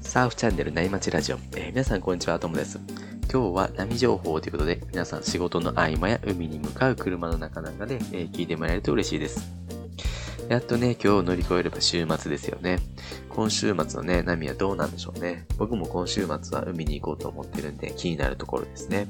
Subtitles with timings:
[0.00, 2.80] サーフチャンネル内町ラジオ、えー、皆さんこんにちは、ともです。
[3.30, 9.48] 今日は波情報ということで、皆さん仕事の合間や海に向かう車の中なんかで、えー、聞いてもらえると嬉しいです。
[10.48, 12.78] やっとね、今日を乗り越えれば週末ですよね。
[13.28, 15.46] 今週末のね、波はどうなんでしょうね。
[15.58, 19.06] 僕も今週末は海に行こうと思ってるんで気になるところですね。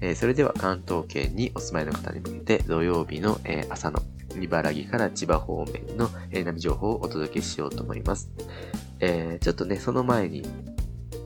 [0.00, 4.00] えー、それでは関東圏にお住まいの方に向けて土曜日の、えー、朝の
[4.40, 8.30] 茨城から千葉方面の、え、波情報をお届けしようと思います。
[9.00, 10.42] えー、ちょっとね、その前に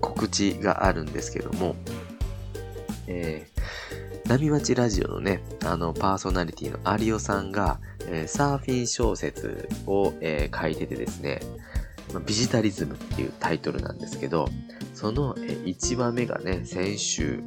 [0.00, 1.76] 告知があるんですけども、
[3.06, 11.40] えー、波町ラジオのね、あの、パーソナリティの有オさんが、えー、サーフィン小説を、えー、書いててですね、
[12.26, 14.48] ビジタリズムっていうタイトルなんですけど、
[14.94, 17.42] その、え、1話目がね、先週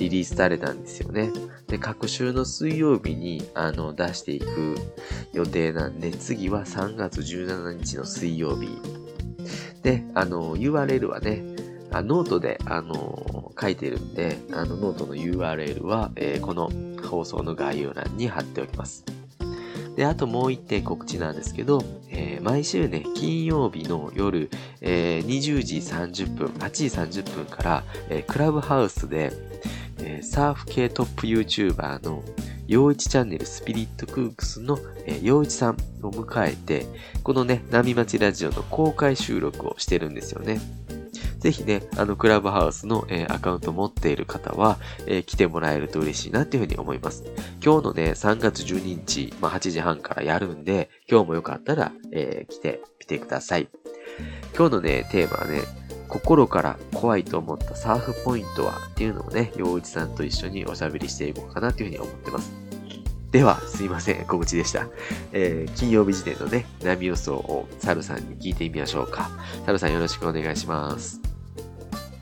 [0.00, 1.30] リリースされたんですよね。
[1.68, 4.76] で、各週の水曜日に、あの、出していく
[5.34, 8.68] 予定なんで、次は3月17日の水曜日
[9.82, 11.42] で、あの、URL はね、
[11.92, 16.70] あノートで、あの、書いてるんで、あの、ノートの URL は、えー、この
[17.06, 19.04] 放送の概要欄に貼っておきます。
[19.96, 24.48] で、あともう一点告知なんですけど、えー、毎週ね、金曜日の夜、
[24.80, 29.32] えー、20時30分、8時30分から、えー、クラブハウスで、
[30.02, 32.22] えー、サーフ系トップ YouTuber の
[32.66, 36.86] 陽一チャンネルスピリットクークスの、えー、陽一さんを迎えて、
[37.22, 40.60] このね、波町ラジオの公開収録をしてるんですよね。
[41.40, 47.24] ぜひね、あの、クラブハウスの、えー、アカウント持っている方は、えー、来てもらえると嬉しいなっていうふうに思います。
[47.64, 53.68] 今日のね、3月12日、まあ、8時半からやるんで、今日もよかったら、えー、来てみてください。
[54.54, 55.62] 今日のね、テーマはね、
[56.10, 62.52] 心から怖いと思ったサーフポイントはっていうのをね、洋一さんと一緒におしゃべりしていこうかなというふうに思ってます。
[63.30, 64.88] では、すいません、告知でした。
[65.32, 69.30] えー、金曜日時点のね、波予想をサルさんに聞いてみましょうか。
[69.64, 71.20] サルさんよろしくお願いします。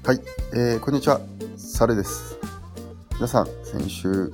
[0.04, 0.20] はい、
[0.52, 1.20] えー、こんにちは、
[1.56, 2.36] サルです。
[3.14, 4.32] 皆さん、先週、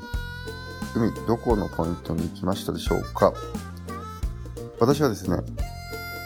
[0.97, 3.33] 海どこのポイントに行きましたでしょうか？
[4.81, 5.37] 私はですね、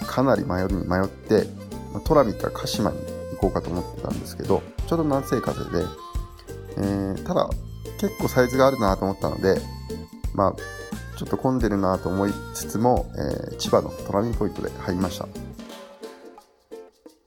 [0.06, 1.46] かなり迷いに迷って、
[2.04, 2.98] トラミか鹿島に
[3.38, 5.86] こうかと思ってたんですけど、ちょうど南西風で、
[6.76, 7.48] えー、ただ
[8.00, 9.60] 結構サイズがあるなと思ったので、
[10.34, 10.56] まあ、
[11.16, 15.26] ちょっと混んでるなと思いつつも、えー、千葉のトラミポイントで入りました。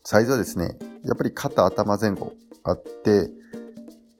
[0.03, 2.33] サイズはですね、やっぱり肩頭前後
[2.63, 3.29] あって、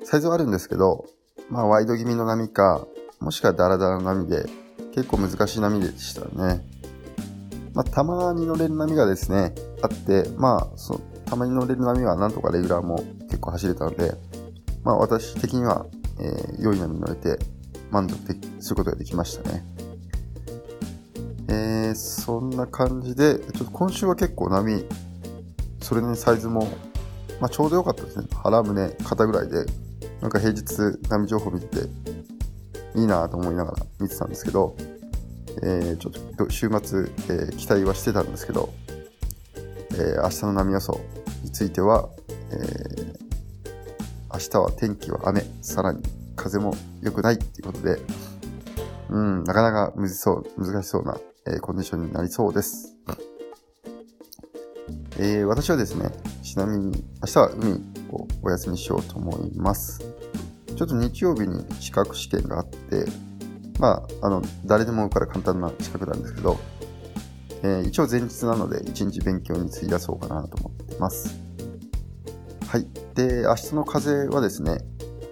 [0.03, 1.05] サイズはあるんですけど、
[1.49, 2.85] まあワイド気味の波か、
[3.19, 4.45] もしくはダラダラの波で、
[4.93, 6.65] 結構難しい波でしたね。
[7.73, 10.99] まあたまに乗れる波がですね、あって、まあそ
[11.31, 12.97] たまに乗れる波はなんとかレギュラーも
[13.29, 14.11] 結構走れたので、
[14.83, 15.85] まあ私的には、
[16.19, 17.39] えー、良い波に乗れて
[17.89, 18.17] 満足
[18.59, 19.63] することができましたね。
[21.47, 24.83] えー、そんな感じで、ちょっと今週は結構波、
[25.79, 26.67] それにサイズも、
[27.39, 28.27] まあ、ちょうど良かったですね。
[28.33, 29.65] 腹胸、肩ぐらいで、
[30.19, 30.63] なんか平日
[31.07, 31.77] 波情報見て、
[32.95, 34.75] いいなと思いながら見てたんですけど、
[35.63, 38.73] えー、ちょっと週末、えー、期待はしてたんですけど、
[39.93, 40.99] えー、明日の波予想
[41.43, 42.09] については、
[42.51, 43.19] えー、
[44.33, 46.01] 明日は天気は雨、さらに
[46.35, 47.99] 風も良くないっていうことで、
[49.09, 52.95] うん、なかなか難しそう、難しそうな、えー、コンディションになりそうです。
[55.17, 56.09] えー、私はですね、
[56.41, 57.73] ちなみに明日は海
[58.11, 59.99] をお休みしようと思います。
[60.75, 63.05] ちょっと日曜日に資格試験があって、
[63.79, 66.57] まあ、あの、誰でも受かる簡単な資格なんですけど、
[67.63, 71.39] えー、一応前日なので一日勉強に費やそうかなと思ってます。
[72.67, 72.87] はい。
[73.15, 74.77] で、明日の風はですね、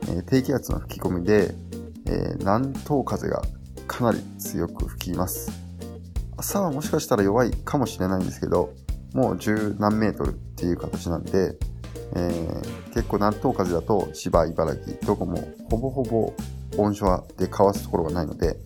[0.09, 1.55] え、低気圧の吹き込みで、
[2.05, 3.41] え、南東風が
[3.87, 5.51] かなり強く吹きます。
[6.37, 8.73] 朝はもしかしたら弱いかもしれないんですけど、
[9.13, 11.57] もう十何メートルっていう形なんで、
[12.15, 16.33] えー、結構南東風だと千葉、茨城、どこもほぼほぼ
[16.77, 18.57] 温床でかわすところがないので、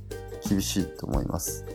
[0.48, 1.66] 厳しいと思います。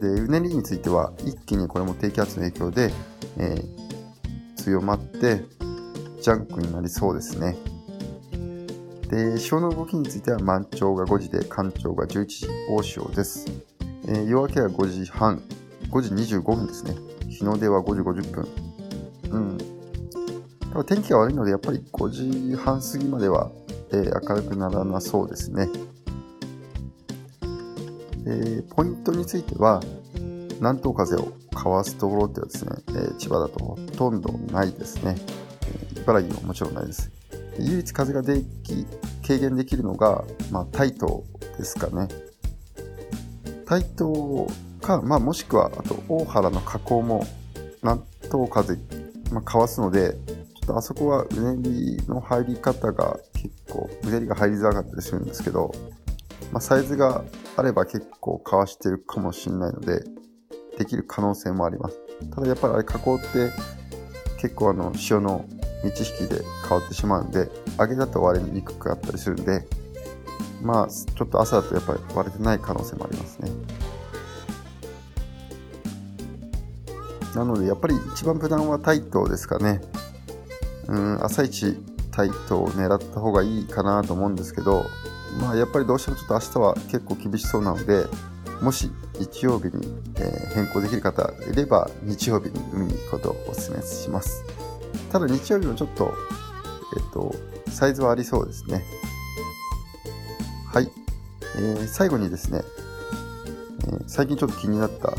[0.00, 2.90] で、うねりについては、一気にこれも低気圧の影響で、
[3.36, 5.44] えー、強まって、
[6.22, 7.56] ジャンクになりそうですね。
[9.08, 13.46] で、潮の動きについては、満潮が5時で、干潮が11時、大潮です。
[14.06, 15.42] えー、夜明けは5時半、
[15.90, 16.94] 5時25分ですね。
[17.28, 18.48] 日の出は5時50分。
[19.30, 19.58] うん。
[20.84, 23.50] 天気が悪いので、やっぱり5時半過ぎまでは、
[23.92, 25.68] えー、明るくならなそうですね。
[28.30, 29.82] で、ポイントについては、
[30.60, 35.16] 南東風をかわすところってはですね、え、千葉だとほとんどないですね。
[35.96, 37.10] え、茨城ももちろんないです。
[37.58, 38.86] 唯一風ができ、
[39.26, 41.24] 軽減できるのが、まあ、タイト
[41.58, 42.08] ですかね。
[43.66, 44.46] タイト
[44.80, 47.26] か、まあ、もしくは、あと、大原の河口も、
[47.82, 48.78] 南東風、
[49.32, 55.72] まあ、かわすので、ちょっとあそこはうねりの入り方が結構、うねりが入りづらかったりするんですけど、
[56.52, 57.24] まあ、サイズが
[57.56, 60.02] あれば結構かわしてるかもしれないので、
[60.78, 62.00] できる可能性もあります。
[62.34, 63.50] ただやっぱりあれ加工って
[64.40, 65.44] 結構あの潮の
[65.84, 69.66] 満ち引きで変わってしまうんで、揚げだと割れにくかったりするんで、
[70.62, 73.50] まあちょっと朝だとやっぱり割れてない可能性もありますね。
[77.34, 79.80] なのでやっぱり一番無難はタイトですかね。
[80.88, 81.76] うん、朝一
[82.10, 84.84] タイトを狙った方がいいかなと思うんですけど、
[85.38, 88.06] まあやっぱりどうしてもちょっと明日は結構厳しそうなので、
[88.62, 89.86] もし日曜日に、
[90.18, 94.44] え、変更できる方いれば日曜日に海に行くことをお勧めします。
[95.10, 96.12] ただ日曜日もちょっと、
[96.96, 97.34] えっ、と、
[97.70, 98.84] サイズはありそうですね。
[100.72, 100.90] はい。
[101.56, 102.62] えー、最後にですね、
[103.84, 105.12] えー、最近ちょっと気になった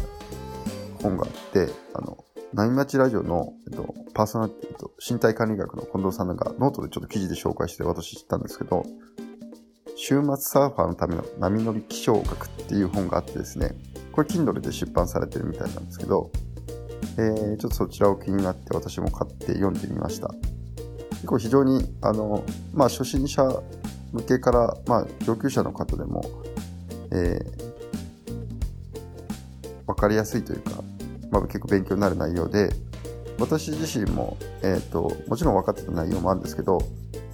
[1.02, 2.24] 本があって、あの、
[2.54, 8.86] 波待ちラジオの、えっと、パーソナリティと身体管理学の近藤さんがノートでちょっと記事で紹介して私知ったんですけど、
[10.04, 13.76] 週末サーファーのための波乗り気象学っていう本があってですね、
[14.12, 16.32] これ Kindle で出版されてるみたいなんですけど、
[17.20, 20.30] えー、ちょっとそちらを気になって私も買って読んでみました。
[21.12, 22.44] 結構非常に、あの、
[22.74, 23.44] まあ初心者
[24.12, 26.24] 向けから、まあ上級者の方でも、
[27.12, 27.72] えー、
[29.86, 30.82] わかりやすいというか、
[31.30, 32.72] まあ結構勉強になる内容で、
[33.38, 36.80] 私自身も、えっ、ー、と、もちろん分かってた内容もあるんですけど、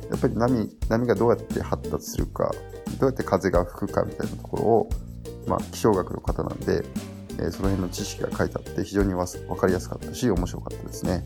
[0.10, 2.52] やっぱり波、波がどうやって発達するか、
[3.00, 4.90] どうやって風が吹くかみたいなところを、
[5.48, 6.84] まあ、気象学の方なんで、
[7.40, 11.24] えー、その辺の知識が書いてあって非常にわかりやすかったし、面白かったですね。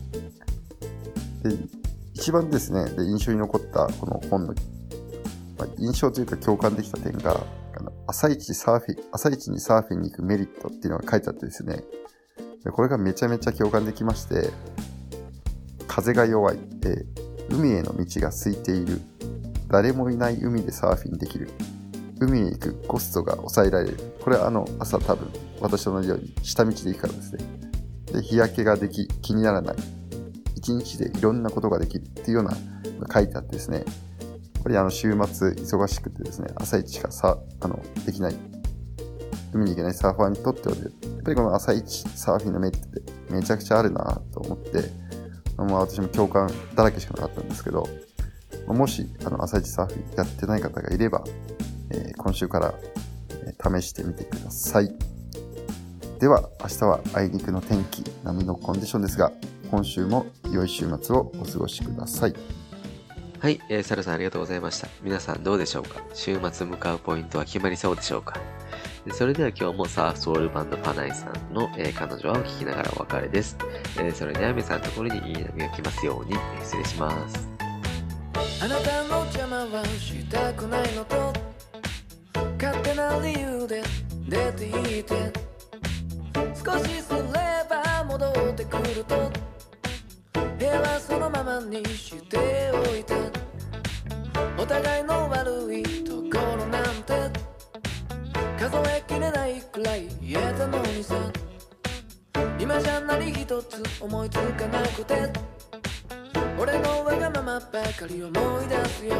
[1.42, 1.56] で、
[2.14, 4.54] 一番ですね、で印象に残ったこの本の、
[5.58, 7.44] まあ、印象というか共感できた点が、
[8.06, 11.84] 朝一サーフィン、朝一にサーフィンに行くメリットっていうのが書いてあってですね、
[12.64, 14.50] でこれがめちゃめちゃ共感できまして、
[15.86, 19.00] 風が弱い、えー海への道が空いている。
[19.68, 21.48] 誰もいない海でサーフィンできる。
[22.20, 23.98] 海へ行くコストが抑えられる。
[24.20, 25.28] これはあの朝多分
[25.60, 27.44] 私と同じように下道で行くからですね。
[28.12, 29.76] で、日焼けができ、気にならない。
[30.56, 32.56] 一日でいろんなことができるっていうような
[33.12, 33.78] 書いてあってですね。
[33.78, 33.84] や
[34.60, 38.36] っぱりあの週末忙しくてですね、朝一しかさ、あの、できない、
[39.52, 44.90] 海に行けないサーファーにとっては、やっぱりこの朝一サーフィンのメリットってめちゃくちゃあるなと思って、
[45.56, 47.88] まあ、私も共感だらけしかなかったんですけど、
[48.66, 51.24] もし、あの、朝一サーフィンやってない方がいれば、
[51.90, 52.74] えー、今週から、
[53.44, 54.94] え、試してみてください。
[56.20, 59.32] では、明日はあいにくの天気、波のコンディションですが、
[59.70, 62.34] 今週も良い週末をお過ごしください。
[63.40, 64.86] はい、えー、サルさんありがとうございました。
[65.02, 66.00] 皆さんどうでしょうか？
[66.14, 68.36] 週末向かうポイントは決まりそうでしょうか？
[69.10, 73.56] それでは今日もサーフソウルバンドパナイさんの、えー、彼女はを聞きながらお別れです。
[73.98, 77.48] えー、それでは皆さんのところにいい波が来ますように、失礼します。
[78.62, 81.32] あなたの邪魔はしたくないのと
[82.60, 83.82] 勝手な理由で
[84.28, 85.32] 出ていて
[86.64, 87.20] 少しすれ
[87.68, 89.32] ば戻ってくると
[90.58, 93.14] 部屋はそのままにしておいて
[94.56, 95.21] お互いの
[98.62, 101.16] 数えきれないくらい言えたのにさ。
[102.60, 105.32] 今じゃ何一つ思いつかなくて。
[106.56, 108.30] 俺のわがままばかり思
[108.62, 109.16] い出すよ。